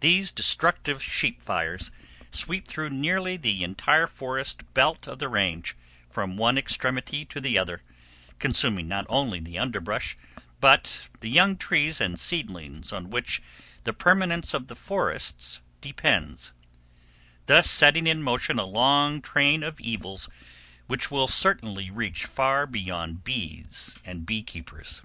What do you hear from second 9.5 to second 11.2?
underbrush, but